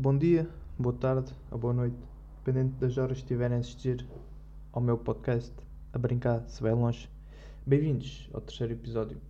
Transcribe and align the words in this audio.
Bom 0.00 0.16
dia, 0.16 0.48
boa 0.78 0.94
tarde 0.94 1.30
ou 1.50 1.58
boa 1.58 1.74
noite, 1.74 1.98
dependendo 2.38 2.74
das 2.78 2.96
horas 2.96 3.18
que 3.18 3.24
estiverem 3.24 3.58
a 3.58 3.60
assistir 3.60 4.06
ao 4.72 4.80
meu 4.80 4.96
podcast 4.96 5.52
A 5.92 5.98
Brincar 5.98 6.42
Se 6.48 6.62
Vai 6.62 6.72
Longe. 6.72 7.06
Bem-vindos 7.66 8.26
ao 8.32 8.40
terceiro 8.40 8.72
episódio. 8.72 9.20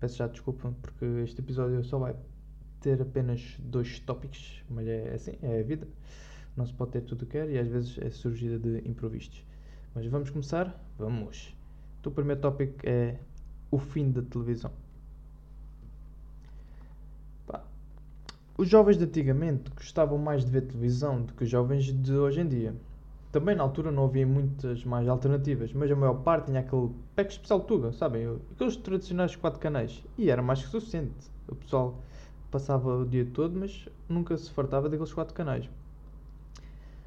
Peço 0.00 0.16
já 0.16 0.26
desculpa 0.26 0.74
porque 0.82 1.04
este 1.22 1.40
episódio 1.40 1.84
só 1.84 1.96
vai 1.96 2.16
ter 2.80 3.00
apenas 3.00 3.54
dois 3.60 4.00
tópicos, 4.00 4.64
mas 4.68 4.88
é 4.88 5.14
assim, 5.14 5.38
é 5.42 5.60
a 5.60 5.62
vida. 5.62 5.86
Não 6.56 6.66
se 6.66 6.74
pode 6.74 6.90
ter 6.90 7.02
tudo 7.02 7.22
o 7.22 7.26
que 7.26 7.38
quer 7.38 7.48
e 7.50 7.56
às 7.56 7.68
vezes 7.68 7.96
é 7.98 8.10
surgida 8.10 8.58
de 8.58 8.78
improvistos. 8.78 9.46
Mas 9.94 10.06
vamos 10.06 10.28
começar? 10.30 10.76
Vamos! 10.98 11.56
Então, 12.00 12.10
o 12.10 12.14
primeiro 12.16 12.40
tópico 12.40 12.74
é 12.82 13.16
o 13.70 13.78
fim 13.78 14.10
da 14.10 14.22
televisão. 14.22 14.72
Os 18.58 18.68
jovens 18.68 18.96
de 18.96 19.04
antigamente 19.04 19.70
gostavam 19.70 20.18
mais 20.18 20.44
de 20.44 20.50
ver 20.50 20.62
televisão 20.62 21.22
do 21.22 21.32
que 21.32 21.44
os 21.44 21.48
jovens 21.48 21.84
de 21.84 22.12
hoje 22.12 22.40
em 22.40 22.48
dia. 22.48 22.74
Também 23.30 23.54
na 23.54 23.62
altura 23.62 23.92
não 23.92 24.04
havia 24.06 24.26
muitas 24.26 24.84
mais 24.84 25.06
alternativas, 25.06 25.72
mas 25.72 25.88
a 25.88 25.94
maior 25.94 26.14
parte 26.24 26.46
tinha 26.46 26.58
aquele 26.58 26.90
pack 27.14 27.30
especial 27.30 27.60
Tuga, 27.60 27.92
sabem? 27.92 28.36
Aqueles 28.50 28.74
tradicionais 28.74 29.36
quatro 29.36 29.60
canais. 29.60 30.02
E 30.18 30.28
era 30.28 30.42
mais 30.42 30.60
que 30.60 30.70
suficiente. 30.70 31.14
O 31.46 31.54
pessoal 31.54 32.02
passava 32.50 32.96
o 32.96 33.06
dia 33.06 33.24
todo, 33.32 33.56
mas 33.56 33.88
nunca 34.08 34.36
se 34.36 34.50
fartava 34.50 34.88
daqueles 34.88 35.12
quatro 35.12 35.34
canais. 35.36 35.70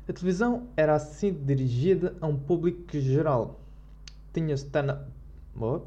A 0.08 0.14
televisão 0.14 0.70
era 0.78 0.96
assim 0.96 1.34
dirigida 1.34 2.16
a 2.22 2.28
um 2.28 2.38
público 2.38 2.98
geral. 2.98 3.60
Tinha-se 4.34 4.68
tena- 4.68 5.06
oh, 5.60 5.82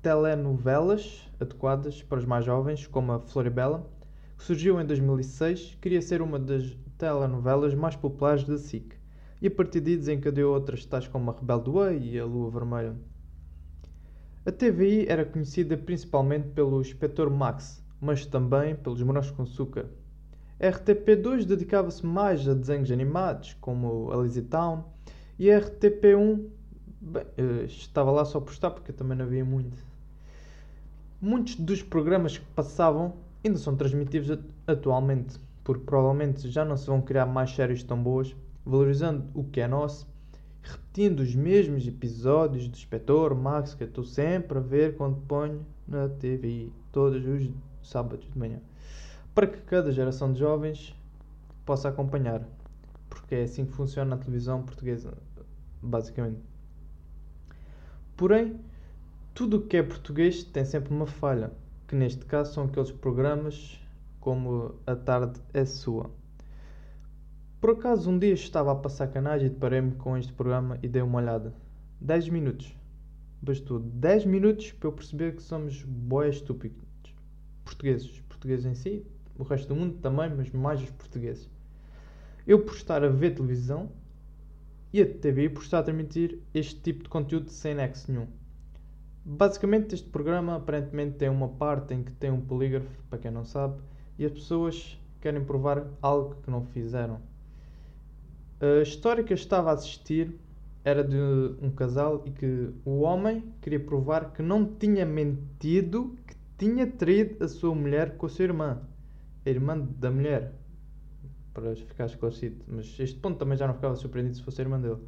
telenovelas 0.00 1.30
adequadas 1.38 2.02
para 2.02 2.18
os 2.18 2.24
mais 2.24 2.46
jovens, 2.46 2.86
como 2.86 3.12
a 3.12 3.20
Floribela, 3.20 3.84
que 4.36 4.44
surgiu 4.44 4.80
em 4.80 4.86
2006, 4.86 5.78
queria 5.80 6.02
ser 6.02 6.20
uma 6.20 6.38
das 6.38 6.76
telenovelas 6.98 7.74
mais 7.74 7.96
populares 7.96 8.44
da 8.44 8.58
SIC. 8.58 8.94
E 9.40 9.48
a 9.48 9.50
partir 9.50 9.80
daí 9.80 9.96
desencadeou 9.96 10.54
outras 10.54 10.84
tais 10.84 11.06
como 11.06 11.30
a 11.30 11.34
Rebelde 11.34 11.70
Way 11.70 12.14
e 12.14 12.18
a 12.18 12.24
Lua 12.24 12.50
Vermelha. 12.50 12.96
A 14.44 14.52
TVI 14.52 15.06
era 15.08 15.24
conhecida 15.24 15.76
principalmente 15.76 16.48
pelo 16.48 16.80
Inspetor 16.80 17.30
Max, 17.30 17.84
mas 18.00 18.24
também 18.24 18.76
pelos 18.76 19.02
Morangos 19.02 19.30
com 19.30 19.42
Açúcar. 19.42 19.86
A 20.58 20.68
RTP2 20.68 21.44
dedicava-se 21.44 22.06
mais 22.06 22.48
a 22.48 22.54
desenhos 22.54 22.90
animados, 22.90 23.54
como 23.60 24.10
a 24.10 24.16
Lazy 24.16 24.42
Town, 24.42 24.84
e 25.38 25.50
a 25.50 25.60
RTP1 25.60 26.48
bem, 27.00 27.24
eh, 27.36 27.64
estava 27.64 28.10
lá 28.10 28.24
só 28.24 28.40
por 28.40 28.52
estar, 28.52 28.70
porque 28.70 28.92
também 28.92 29.18
não 29.18 29.24
havia 29.24 29.44
muito. 29.44 29.76
Muitos 31.20 31.56
dos 31.56 31.82
programas 31.82 32.38
que 32.38 32.46
passavam 32.54 33.16
ainda 33.46 33.58
são 33.58 33.76
transmitidos 33.76 34.30
at- 34.30 34.44
atualmente, 34.66 35.38
porque 35.64 35.84
provavelmente 35.84 36.48
já 36.50 36.64
não 36.64 36.76
se 36.76 36.86
vão 36.86 37.00
criar 37.00 37.26
mais 37.26 37.50
séries 37.50 37.82
tão 37.82 38.02
boas, 38.02 38.34
valorizando 38.64 39.24
o 39.34 39.44
que 39.44 39.60
é 39.60 39.68
nosso, 39.68 40.06
repetindo 40.62 41.20
os 41.20 41.34
mesmos 41.34 41.86
episódios 41.86 42.68
do 42.68 42.76
Inspetor 42.76 43.34
Max 43.34 43.74
que 43.74 43.84
eu 43.84 43.88
estou 43.88 44.04
sempre 44.04 44.58
a 44.58 44.60
ver 44.60 44.96
quando 44.96 45.16
ponho 45.26 45.64
na 45.86 46.08
TV, 46.08 46.70
todos 46.90 47.24
os 47.24 47.50
sábados 47.82 48.26
de 48.26 48.38
manhã, 48.38 48.60
para 49.34 49.46
que 49.46 49.60
cada 49.62 49.92
geração 49.92 50.32
de 50.32 50.40
jovens 50.40 50.94
possa 51.64 51.88
acompanhar, 51.88 52.42
porque 53.08 53.34
é 53.36 53.42
assim 53.44 53.64
que 53.64 53.72
funciona 53.72 54.14
a 54.14 54.18
televisão 54.18 54.62
portuguesa, 54.62 55.14
basicamente. 55.80 56.40
Porém, 58.16 58.58
tudo 59.34 59.58
o 59.58 59.62
que 59.62 59.76
é 59.76 59.82
português 59.82 60.42
tem 60.42 60.64
sempre 60.64 60.92
uma 60.92 61.06
falha, 61.06 61.52
que 61.86 61.94
neste 61.94 62.24
caso 62.24 62.52
são 62.52 62.64
aqueles 62.64 62.90
programas 62.90 63.80
como 64.18 64.74
A 64.86 64.96
Tarde 64.96 65.40
é 65.54 65.64
Sua. 65.64 66.10
Por 67.60 67.70
acaso 67.70 68.10
um 68.10 68.18
dia 68.18 68.34
estava 68.34 68.72
a 68.72 68.74
passar 68.74 69.08
canais 69.08 69.42
e 69.42 69.48
deparei-me 69.48 69.92
com 69.92 70.16
este 70.16 70.32
programa 70.32 70.78
e 70.82 70.88
dei 70.88 71.02
uma 71.02 71.18
olhada. 71.18 71.54
10 72.00 72.28
minutos. 72.30 72.76
Bastou 73.40 73.78
10 73.78 74.26
minutos 74.26 74.72
para 74.72 74.88
eu 74.88 74.92
perceber 74.92 75.36
que 75.36 75.42
somos 75.42 75.82
boés 75.84 76.36
estúpidos. 76.36 76.84
Portugueses. 77.64 78.20
Portugueses 78.28 78.66
em 78.66 78.74
si, 78.74 79.06
o 79.38 79.42
resto 79.44 79.68
do 79.68 79.76
mundo 79.76 79.98
também, 79.98 80.28
mas 80.34 80.50
mais 80.50 80.82
os 80.82 80.90
portugueses. 80.90 81.48
Eu 82.46 82.64
por 82.64 82.74
estar 82.74 83.02
a 83.04 83.08
ver 83.08 83.34
televisão 83.34 83.90
e 84.92 85.00
a 85.00 85.06
TV 85.06 85.48
por 85.48 85.62
estar 85.62 85.80
a 85.80 85.82
transmitir 85.82 86.40
este 86.52 86.80
tipo 86.80 87.04
de 87.04 87.08
conteúdo 87.08 87.50
sem 87.50 87.74
nexo 87.74 88.10
nenhum. 88.10 88.26
Basicamente, 89.28 89.92
este 89.92 90.08
programa 90.08 90.54
aparentemente 90.54 91.16
tem 91.16 91.28
uma 91.28 91.48
parte 91.48 91.92
em 91.92 92.04
que 92.04 92.12
tem 92.12 92.30
um 92.30 92.40
polígrafo, 92.40 93.02
para 93.10 93.18
quem 93.18 93.28
não 93.28 93.44
sabe, 93.44 93.82
e 94.16 94.24
as 94.24 94.30
pessoas 94.30 94.96
querem 95.20 95.44
provar 95.44 95.84
algo 96.00 96.36
que 96.36 96.48
não 96.48 96.64
fizeram. 96.66 97.20
A 98.60 98.82
história 98.82 99.24
que 99.24 99.32
eu 99.32 99.34
estava 99.34 99.70
a 99.70 99.72
assistir 99.72 100.32
era 100.84 101.02
de 101.02 101.16
um 101.60 101.72
casal 101.72 102.22
e 102.24 102.30
que 102.30 102.70
o 102.84 103.00
homem 103.00 103.42
queria 103.60 103.80
provar 103.80 104.32
que 104.32 104.42
não 104.42 104.64
tinha 104.64 105.04
mentido, 105.04 106.14
que 106.24 106.36
tinha 106.56 106.86
traído 106.86 107.44
a 107.44 107.48
sua 107.48 107.74
mulher 107.74 108.16
com 108.16 108.26
a 108.26 108.28
sua 108.28 108.44
irmã, 108.44 108.80
a 109.44 109.50
irmã 109.50 109.76
da 109.76 110.08
mulher, 110.08 110.54
para 111.52 111.74
ficar 111.74 112.06
esclarecido. 112.06 112.64
Mas 112.68 112.96
este 113.00 113.18
ponto 113.18 113.38
também 113.38 113.58
já 113.58 113.66
não 113.66 113.74
ficava 113.74 113.96
surpreendido 113.96 114.36
se 114.36 114.42
fosse 114.44 114.60
a 114.60 114.64
irmã 114.64 114.80
dele. 114.80 115.00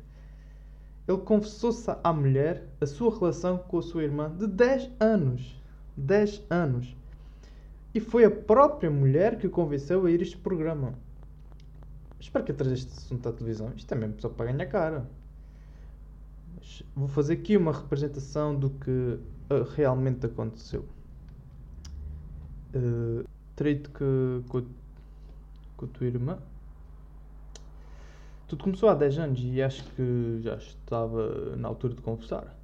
Ele 1.08 1.18
confessou-se 1.18 1.90
à 2.04 2.12
mulher 2.12 2.68
a 2.82 2.86
sua 2.86 3.18
relação 3.18 3.56
com 3.56 3.78
a 3.78 3.82
sua 3.82 4.02
irmã 4.02 4.30
de 4.30 4.46
10 4.46 4.90
anos. 5.00 5.58
10 5.96 6.44
anos. 6.50 6.94
E 7.94 7.98
foi 7.98 8.26
a 8.26 8.30
própria 8.30 8.90
mulher 8.90 9.38
que 9.38 9.46
o 9.46 9.50
convenceu 9.50 10.04
a 10.04 10.10
ir 10.10 10.20
este 10.20 10.36
programa. 10.36 10.92
Espero 12.20 12.44
que 12.44 12.52
traga 12.52 12.74
este 12.74 12.92
assunto 12.92 13.26
à 13.26 13.32
televisão. 13.32 13.72
Isto 13.74 13.90
é 13.92 13.96
mesmo 13.96 14.20
só 14.20 14.28
para 14.28 14.52
ganhar 14.52 14.66
cara. 14.66 15.08
Vou 16.94 17.08
fazer 17.08 17.34
aqui 17.34 17.56
uma 17.56 17.72
representação 17.72 18.54
do 18.54 18.68
que 18.68 18.90
uh, 18.90 19.62
realmente 19.74 20.26
aconteceu. 20.26 20.84
Uh, 22.74 23.24
que, 23.56 24.42
com, 24.46 24.62
com 25.74 25.84
a 25.86 25.88
tua 25.88 26.06
irmã. 26.06 26.38
Tudo 28.48 28.64
começou 28.64 28.88
há 28.88 28.94
10 28.94 29.18
anos 29.18 29.40
e 29.44 29.60
acho 29.60 29.84
que 29.90 30.38
já 30.40 30.54
estava 30.56 31.54
na 31.56 31.68
altura 31.68 31.94
de 31.94 32.00
confessar. 32.00 32.56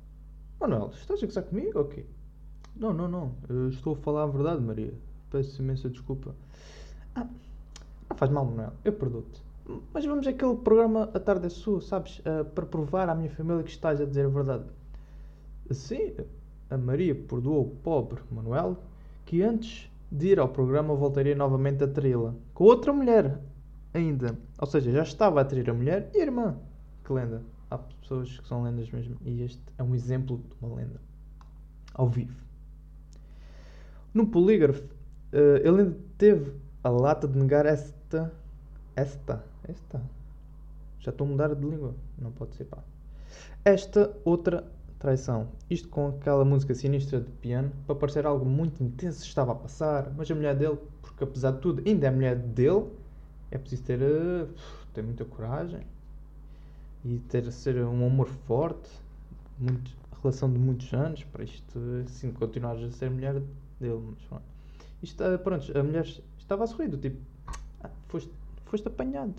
Manuel, 0.59 0.91
estás 0.95 1.22
a 1.22 1.27
gozar 1.27 1.45
comigo 1.45 1.78
ou 1.78 1.84
quê? 1.84 2.06
Não, 2.75 2.95
não, 2.95 3.06
não. 3.06 3.33
Eu 3.50 3.69
estou 3.69 3.93
a 3.93 3.97
falar 3.97 4.23
a 4.23 4.27
verdade, 4.27 4.62
Maria. 4.62 4.94
Peço 5.31 5.61
imensa 5.61 5.91
desculpa. 5.91 6.34
Ah, 7.15 7.27
não 8.09 8.17
faz 8.17 8.31
mal, 8.31 8.47
Manuel. 8.47 8.73
Eu 8.83 8.94
perdoo-te. 8.94 9.43
Mas 9.93 10.06
vamos 10.06 10.27
àquele 10.27 10.56
programa 10.56 11.11
A 11.12 11.21
Tarde 11.21 11.47
é 11.47 11.50
Sua, 11.50 11.83
sabes? 11.83 12.23
Ah, 12.25 12.44
para 12.44 12.65
provar 12.65 13.11
à 13.11 13.15
minha 13.15 13.31
família 13.31 13.62
que 13.62 13.71
estás 13.71 14.00
a 14.00 14.06
dizer 14.06 14.25
a 14.25 14.31
verdade. 14.31 14.65
Assim, 15.69 16.15
a 16.71 16.78
Maria 16.78 17.15
perdoou 17.15 17.61
o 17.61 17.71
pobre 17.83 18.23
Manuel, 18.31 18.78
que 19.27 19.43
antes 19.43 19.91
de 20.11 20.28
ir 20.28 20.41
ao 20.41 20.49
programa 20.49 20.94
voltaria 20.94 21.34
novamente 21.34 21.84
a 21.84 21.89
traí-la. 21.89 22.34
Com 22.55 22.65
outra 22.65 22.91
mulher, 22.91 23.39
ainda. 23.94 24.37
Ou 24.59 24.66
seja, 24.66 24.91
já 24.91 25.03
estava 25.03 25.41
a 25.41 25.44
trair 25.44 25.71
a 25.71 25.75
mulher 25.75 26.10
e 26.12 26.19
a 26.19 26.22
irmã. 26.22 26.56
Que 27.05 27.12
lenda. 27.12 27.43
Há 27.71 27.78
pessoas 27.78 28.38
que 28.38 28.47
são 28.47 28.62
lendas 28.62 28.91
mesmo. 28.91 29.16
E 29.25 29.43
este 29.43 29.62
é 29.78 29.82
um 29.82 29.94
exemplo 29.94 30.38
de 30.38 30.66
uma 30.66 30.77
lenda. 30.77 31.00
Ao 31.94 32.09
vivo. 32.09 32.43
No 34.12 34.27
polígrafo, 34.27 34.82
eh, 35.32 35.62
ele 35.65 35.82
ainda 35.82 35.97
teve 36.19 36.53
a 36.82 36.88
lata 36.88 37.27
de 37.27 37.38
negar 37.38 37.65
esta. 37.66 38.32
Esta. 38.97 39.44
Esta. 39.69 40.03
Já 40.99 41.11
estou 41.11 41.26
a 41.26 41.31
mudar 41.31 41.55
de 41.55 41.65
língua. 41.65 41.94
Não 42.19 42.32
pode 42.32 42.55
ser 42.56 42.65
pá. 42.65 42.78
Esta 43.65 44.15
outra 44.25 44.65
traição. 44.99 45.49
Isto 45.69 45.88
com 45.88 46.09
aquela 46.09 46.44
música 46.44 46.75
sinistra 46.75 47.21
de 47.21 47.31
piano, 47.31 47.71
para 47.87 47.94
parecer 47.94 48.25
algo 48.25 48.44
muito 48.44 48.82
intenso 48.82 49.22
estava 49.25 49.53
a 49.53 49.55
passar. 49.55 50.11
Mas 50.16 50.31
a 50.31 50.34
mulher 50.34 50.56
dele, 50.56 50.78
porque 51.03 51.25
apesar 51.25 51.53
de 51.53 51.59
tudo, 51.59 51.82
ainda 51.87 52.06
é 52.06 52.09
a 52.09 52.12
mulher 52.12 52.37
dele, 52.37 52.87
é 53.50 53.58
preciso 53.58 53.82
ter, 53.82 54.00
eh, 54.00 54.46
ter 54.93 55.02
muita 55.02 55.25
coragem 55.25 55.87
e 57.05 57.19
ter 57.29 57.50
ser 57.52 57.76
um 57.85 58.06
amor 58.06 58.29
forte, 58.29 58.88
muito, 59.58 59.91
relação 60.23 60.50
de 60.50 60.58
muitos 60.58 60.93
anos, 60.93 61.23
para 61.25 61.44
isto 61.44 61.79
assim 62.06 62.32
continuares 62.32 62.82
a 62.82 62.91
ser 62.91 63.11
mulher 63.11 63.35
dele. 63.79 64.02
Mas, 64.11 64.23
pronto. 64.26 64.44
Isto, 65.02 65.23
eh, 65.23 65.38
pronto, 65.38 65.79
a 65.79 65.82
mulher 65.82 66.06
estava 66.38 66.64
a 66.64 66.67
sorrir, 66.67 66.96
tipo, 66.99 67.20
ah, 67.82 67.91
foste, 68.08 68.31
foste 68.64 68.88
apanhado. 68.88 69.35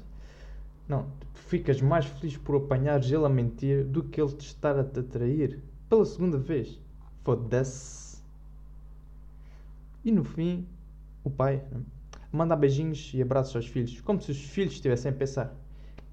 Não, 0.88 1.10
tu 1.34 1.42
ficas 1.42 1.82
mais 1.82 2.06
feliz 2.06 2.38
por 2.38 2.58
apanhares 2.58 3.10
ele 3.12 3.26
a 3.26 3.30
mentir 3.30 3.84
do 3.84 4.04
que 4.04 4.22
ele 4.22 4.32
te 4.34 4.46
estar 4.46 4.78
a 4.78 4.84
te 4.84 5.00
atrair 5.00 5.60
pela 5.90 6.06
segunda 6.06 6.38
vez. 6.38 6.80
Foda-se. 7.24 8.22
E 10.04 10.12
no 10.12 10.24
fim, 10.24 10.68
o 11.24 11.32
pai 11.32 11.64
né, 11.72 11.82
manda 12.36 12.56
beijinhos 12.56 13.12
e 13.14 13.22
abraços 13.22 13.56
aos 13.56 13.68
filhos, 13.68 14.00
como 14.02 14.22
se 14.22 14.32
os 14.32 14.42
filhos 14.42 14.74
estivessem 14.74 15.12
a 15.12 15.16
pensar: 15.16 15.56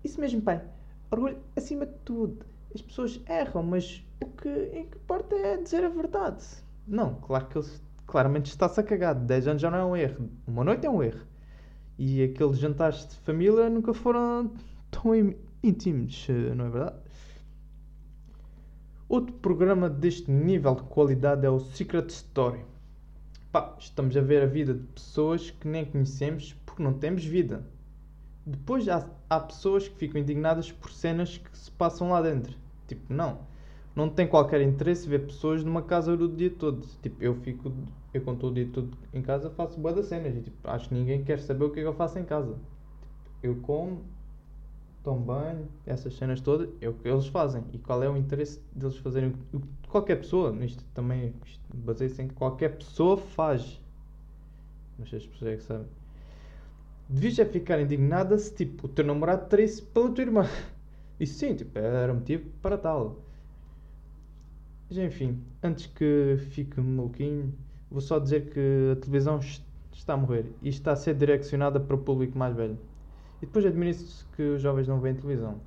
Isso 0.05 0.21
mesmo, 0.21 0.41
pai, 0.41 0.63
orgulho 1.11 1.39
acima 1.57 1.87
de 1.87 1.95
tudo. 2.05 2.47
As 2.75 2.81
pessoas 2.81 3.21
erram, 3.29 3.63
mas 3.63 4.03
o 4.23 4.27
que 4.27 4.79
importa 4.79 5.35
é 5.35 5.57
dizer 5.59 5.85
a 5.85 5.89
verdade. 5.89 6.45
Não, 6.87 7.17
claro 7.17 7.47
que 7.47 7.59
ele 7.59 7.69
claramente 8.07 8.47
está-se 8.47 8.81
a 8.81 8.83
cagar. 8.83 9.15
10 9.15 9.49
anos 9.49 9.63
já 9.63 9.71
não 9.71 9.79
é 9.79 9.85
um 9.85 9.97
erro. 9.97 10.31
Uma 10.47 10.65
noite 10.65 10.87
é 10.87 10.91
um 10.91 11.03
erro. 11.03 11.27
E 11.99 12.23
aqueles 12.23 12.59
jantares 12.59 13.07
de 13.07 13.17
família 13.17 13.69
nunca 13.69 13.93
foram 13.93 14.53
tão 14.91 15.13
íntimos, 15.63 16.27
eh, 16.29 16.55
não 16.55 16.67
é 16.67 16.71
verdade? 16.71 16.97
Outro 19.09 19.35
programa 19.37 19.91
deste 19.91 20.31
nível 20.31 20.75
de 20.75 20.83
qualidade 20.85 21.45
é 21.45 21.51
o 21.51 21.61
Secret 21.61 22.09
Story. 22.09 22.65
Pá, 23.53 23.77
estamos 23.79 24.17
a 24.17 24.23
ver 24.23 24.43
a 24.43 24.47
vida 24.47 24.73
de 24.73 24.87
pessoas 24.87 25.51
que 25.51 25.69
nem 25.69 25.85
conhecemos 25.85 26.55
porque 26.65 26.83
não 26.83 26.95
temos 26.95 27.23
vida. 27.23 27.63
Depois 28.47 28.89
há, 28.89 29.07
há 29.29 29.39
pessoas 29.39 29.87
que 29.87 29.95
ficam 29.95 30.19
indignadas 30.19 30.73
por 30.73 30.91
cenas 30.91 31.37
que 31.37 31.59
se 31.59 31.71
passam 31.71 32.09
lá 32.09 32.23
dentro. 32.23 32.57
Tipo, 32.89 33.13
não. 33.13 33.41
Não 33.95 34.09
tem 34.09 34.27
qualquer 34.27 34.63
interesse 34.63 35.07
ver 35.07 35.27
pessoas 35.27 35.63
numa 35.63 35.83
casa 35.83 36.15
o 36.15 36.29
dia 36.35 36.49
todo. 36.49 36.81
Tipo, 37.03 37.23
eu 37.23 37.35
fico. 37.35 37.71
Eu 38.15 38.23
estou 38.33 38.49
o 38.49 38.55
dia 38.55 38.67
todo 38.73 38.97
em 39.13 39.21
casa 39.21 39.51
faço 39.51 39.79
boa 39.79 39.93
das 39.93 40.07
cenas. 40.07 40.35
E, 40.35 40.41
tipo, 40.41 40.57
acho 40.67 40.89
que 40.89 40.95
ninguém 40.95 41.23
quer 41.23 41.39
saber 41.39 41.67
o 41.67 41.71
que 41.71 41.81
é 41.81 41.83
que 41.83 41.89
eu 41.89 41.93
faço 41.93 42.19
em 42.19 42.25
casa. 42.25 42.55
Tipo, 42.55 43.37
eu 43.43 43.57
como, 43.57 44.03
tomo 45.03 45.21
banho, 45.21 45.69
essas 45.87 46.15
cenas 46.15 46.41
todas, 46.41 46.69
é 46.81 46.89
o 46.89 46.95
que 46.95 47.09
eles 47.09 47.27
fazem. 47.27 47.65
E 47.73 47.79
qual 47.79 48.03
é 48.03 48.09
o 48.09 48.17
interesse 48.17 48.61
deles 48.75 48.97
fazerem 48.99 49.35
qualquer 49.89 50.17
pessoa, 50.17 50.55
isto 50.65 50.85
também 50.95 51.35
baseia-se 51.75 52.23
em 52.23 52.29
que 52.29 52.35
qualquer 52.35 52.77
pessoa 52.77 53.17
faz. 53.17 53.81
Mas 54.99 55.13
as 55.13 55.27
pessoas 55.27 55.53
é 55.53 55.57
que 55.57 55.63
sabem. 55.63 55.87
Devias 57.09 57.35
já 57.35 57.45
ficar 57.45 57.81
indignada 57.81 58.39
se 58.39 58.55
tipo 58.55 58.87
o 58.87 58.89
teu 58.89 59.05
namorado 59.05 59.49
traísse 59.49 59.83
pela 59.83 60.11
tua 60.11 60.23
irmã. 60.23 60.47
Isso 61.21 61.39
sim, 61.39 61.55
tipo, 61.55 61.79
era 61.79 62.15
motivo 62.15 62.49
para 62.63 62.79
tal. 62.79 63.21
Mas 64.89 64.99
enfim, 64.99 65.43
antes 65.63 65.87
que 65.87 66.37
fique 66.51 66.81
maluquinho, 66.81 67.53
vou 67.91 68.01
só 68.01 68.19
dizer 68.19 68.51
que 68.51 68.93
a 68.93 68.97
televisão 68.97 69.39
está 69.93 70.15
a 70.15 70.17
morrer 70.17 70.47
e 70.63 70.69
está 70.69 70.93
a 70.93 70.97
ser 70.97 71.15
direcionada 71.15 71.79
para 71.79 71.95
o 71.95 71.99
público 71.99 72.37
mais 72.37 72.55
velho. 72.55 72.79
E 73.43 73.47
depois 73.47 73.67
admira-se 73.67 74.25
que 74.37 74.43
os 74.43 74.63
jovens 74.63 74.87
não 74.87 75.01
veem 75.01 75.17
televisão. 75.17 75.61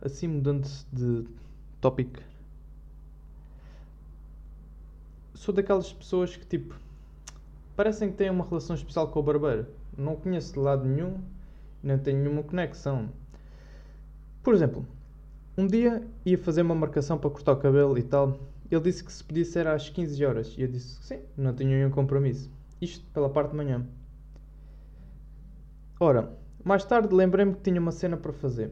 Assim, 0.00 0.26
mudando-se 0.26 0.86
de 0.90 1.26
tópico, 1.78 2.20
sou 5.34 5.54
daquelas 5.54 5.92
pessoas 5.92 6.34
que, 6.34 6.46
tipo, 6.46 6.74
parecem 7.76 8.10
que 8.10 8.16
têm 8.16 8.30
uma 8.30 8.44
relação 8.44 8.74
especial 8.74 9.08
com 9.08 9.20
o 9.20 9.22
barbeiro. 9.22 9.66
Não 9.96 10.16
conheço 10.16 10.54
de 10.54 10.58
lado 10.58 10.84
nenhum, 10.86 11.20
nem 11.82 11.98
tenho 11.98 12.18
nenhuma 12.18 12.42
conexão. 12.42 13.10
Por 14.42 14.54
exemplo, 14.54 14.86
um 15.56 15.66
dia 15.66 16.02
ia 16.24 16.38
fazer 16.38 16.62
uma 16.62 16.74
marcação 16.74 17.18
para 17.18 17.30
cortar 17.30 17.52
o 17.52 17.56
cabelo 17.56 17.98
e 17.98 18.02
tal. 18.02 18.38
Ele 18.70 18.80
disse 18.80 19.04
que 19.04 19.12
se 19.12 19.22
podia 19.22 19.44
ser 19.44 19.66
às 19.66 19.88
15 19.88 20.24
horas. 20.24 20.54
E 20.56 20.62
eu 20.62 20.68
disse 20.68 20.98
que 20.98 21.06
sim, 21.06 21.20
não 21.36 21.54
tinha 21.54 21.76
nenhum 21.76 21.90
compromisso. 21.90 22.50
Isto 22.80 23.04
pela 23.12 23.28
parte 23.28 23.50
de 23.50 23.56
manhã. 23.56 23.86
Ora, 25.98 26.30
mais 26.62 26.84
tarde 26.84 27.14
lembrei-me 27.14 27.54
que 27.54 27.62
tinha 27.62 27.80
uma 27.80 27.90
cena 27.90 28.18
para 28.18 28.30
fazer. 28.30 28.70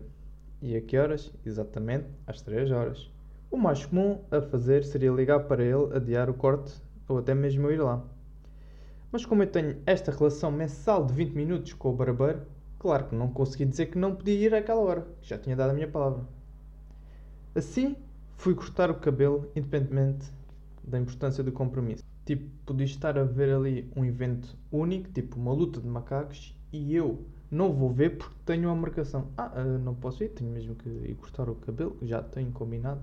E 0.61 0.77
a 0.77 0.83
que 0.83 0.99
horas? 0.99 1.33
Exatamente 1.43 2.07
às 2.27 2.43
3 2.43 2.71
horas. 2.71 3.11
O 3.51 3.57
mais 3.57 3.87
comum 3.87 4.21
a 4.31 4.43
fazer 4.43 4.85
seria 4.85 5.11
ligar 5.11 5.41
para 5.45 5.65
ele, 5.65 5.97
adiar 5.97 6.29
o 6.29 6.35
corte 6.35 6.75
ou 7.09 7.17
até 7.17 7.35
mesmo 7.35 7.71
ir 7.71 7.81
lá. 7.81 8.05
Mas 9.11 9.25
como 9.25 9.43
eu 9.43 9.47
tenho 9.47 9.81
esta 9.87 10.13
relação 10.13 10.53
mensal 10.53 11.07
de 11.07 11.15
20 11.15 11.33
minutos 11.33 11.73
com 11.73 11.89
o 11.89 11.97
barbeiro, 11.97 12.43
claro 12.79 13.07
que 13.07 13.15
não 13.15 13.33
consegui 13.33 13.65
dizer 13.65 13.87
que 13.87 13.97
não 13.97 14.15
podia 14.15 14.35
ir 14.35 14.55
àquela 14.55 14.83
hora, 14.83 15.07
que 15.23 15.29
já 15.31 15.39
tinha 15.39 15.57
dado 15.57 15.71
a 15.71 15.75
minha 15.75 15.89
palavra. 15.89 16.25
Assim, 17.55 17.97
fui 18.37 18.55
cortar 18.55 18.91
o 18.91 18.97
cabelo 18.97 19.51
independentemente 19.57 20.31
da 20.83 20.99
importância 20.99 21.43
do 21.43 21.53
compromisso. 21.53 22.05
Tipo, 22.27 22.51
podia 22.67 22.85
estar 22.85 23.17
a 23.17 23.25
ver 23.25 23.55
ali 23.55 23.91
um 23.97 24.05
evento 24.05 24.55
único, 24.71 25.11
tipo 25.11 25.39
uma 25.39 25.55
luta 25.55 25.81
de 25.81 25.87
macacos, 25.87 26.55
e 26.75 26.97
eu 26.97 27.25
não 27.49 27.73
vou 27.73 27.89
ver 27.89 28.19
porque 28.19 28.35
tenho 28.45 28.69
uma 28.69 28.75
marcação. 28.75 29.29
Ah, 29.37 29.53
uh, 29.57 29.79
não 29.79 29.95
posso 29.95 30.25
ir, 30.25 30.31
tenho 30.31 30.51
mesmo 30.51 30.75
que 30.75 30.89
ir 30.89 31.15
cortar 31.15 31.49
o 31.49 31.55
cabelo, 31.55 31.97
já 32.03 32.21
tenho 32.21 32.51
combinado. 32.51 33.01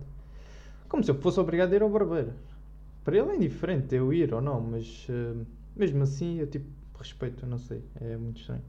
Como 0.90 1.02
se 1.02 1.10
eu 1.10 1.16
fosse 1.16 1.40
obrigado 1.40 1.72
a 1.72 1.76
ir 1.78 1.82
ao 1.82 1.90
barbeiro. 1.90 2.34
Para 3.06 3.18
ele 3.18 3.32
é 3.32 3.36
indiferente 3.38 3.96
eu 3.96 4.12
ir 4.12 4.34
ou 4.34 4.42
não, 4.42 4.60
mas 4.60 5.08
uh, 5.08 5.46
mesmo 5.74 6.04
assim 6.04 6.40
eu 6.40 6.48
tipo 6.48 6.68
respeito, 7.00 7.48
não 7.48 7.58
sei, 7.58 7.82
é 8.00 8.18
muito 8.18 8.42
estranho. 8.42 8.62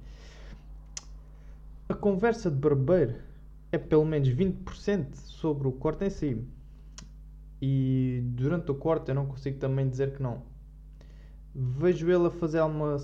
A 1.88 1.94
conversa 1.94 2.48
de 2.48 2.56
barbeiro 2.56 3.16
é 3.72 3.76
pelo 3.76 4.04
menos 4.04 4.28
20% 4.28 5.16
sobre 5.16 5.66
o 5.66 5.72
corte 5.72 6.04
em 6.04 6.10
si. 6.10 6.40
E 7.60 8.22
durante 8.24 8.70
o 8.70 8.74
corte 8.74 9.08
eu 9.08 9.14
não 9.16 9.26
consigo 9.26 9.58
também 9.58 9.88
dizer 9.88 10.14
que 10.14 10.22
não. 10.22 10.42
Vejo 11.54 12.08
ele 12.08 12.28
a 12.28 12.30
fazer 12.30 12.60
alguma 12.60 12.98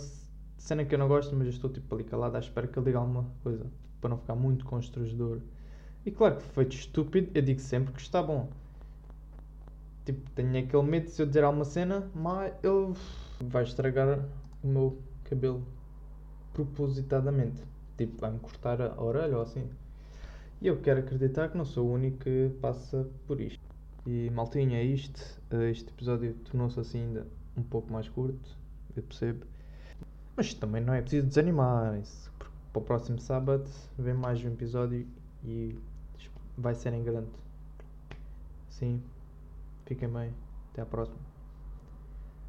cena 0.59 0.85
que 0.85 0.95
eu 0.95 0.99
não 0.99 1.09
gosto, 1.09 1.35
mas 1.35 1.47
eu 1.47 1.53
estou 1.53 1.71
tipo 1.71 1.95
ali 1.95 2.05
calado 2.05 2.37
à 2.37 2.41
espera 2.41 2.67
que 2.67 2.79
ele 2.79 2.87
diga 2.87 2.99
alguma 2.99 3.27
coisa 3.43 3.67
para 4.01 4.11
não 4.11 4.19
ficar 4.19 4.35
muito 4.35 4.65
constrangedor. 4.65 5.41
E 6.05 6.11
claro 6.11 6.37
que 6.37 6.43
feito 6.43 6.75
estúpido, 6.75 7.31
eu 7.35 7.43
digo 7.43 7.61
sempre 7.61 7.93
que 7.93 8.01
está 8.01 8.23
bom. 8.23 8.49
Tipo, 10.05 10.31
tenho 10.31 10.59
aquele 10.59 10.83
medo 10.83 11.05
de 11.05 11.11
se 11.11 11.23
eu 11.23 11.27
dizer 11.27 11.45
alguma 11.45 11.65
cena, 11.65 12.11
mas 12.15 12.53
ele 12.63 12.95
vai 13.41 13.63
estragar 13.63 14.25
o 14.63 14.67
meu 14.67 14.99
cabelo 15.25 15.67
propositadamente. 16.53 17.63
Tipo, 17.97 18.21
vai-me 18.21 18.39
cortar 18.39 18.81
a 18.81 19.03
orelha 19.03 19.37
ou 19.37 19.43
assim. 19.43 19.69
E 20.61 20.67
eu 20.67 20.81
quero 20.81 21.01
acreditar 21.01 21.49
que 21.51 21.59
não 21.59 21.65
sou 21.65 21.89
o 21.89 21.93
único 21.93 22.19
que 22.19 22.51
passa 22.61 23.09
por 23.27 23.41
isto. 23.41 23.61
E 24.07 24.31
maltinha, 24.31 24.79
é 24.79 24.85
isto. 24.85 25.21
Este 25.71 25.91
episódio 25.91 26.35
tornou-se 26.51 26.81
assim 26.81 27.03
ainda 27.03 27.27
um 27.57 27.63
pouco 27.63 27.93
mais 27.93 28.09
curto, 28.09 28.57
eu 28.97 29.03
percebo. 29.03 29.45
Mas 30.39 30.55
também 30.55 30.81
não 30.81 30.95
é 30.95 31.01
preciso 31.01 31.27
desanimarem-se, 31.27 32.31
porque 32.39 32.55
para 32.73 32.81
o 32.81 32.85
próximo 32.85 33.19
sábado 33.19 33.69
vem 33.99 34.15
mais 34.15 34.41
um 34.45 34.47
episódio 34.47 35.05
e 35.43 35.77
vai 36.57 36.77
ser 36.77 36.93
em 36.93 37.03
grande. 37.03 37.33
Sim, 38.69 39.03
fiquem 39.85 40.09
bem, 40.09 40.33
até 40.71 40.83
à 40.83 40.87
próxima. 40.87 41.28